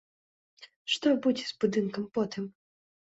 [0.93, 2.49] Што будзе з будынкам потым?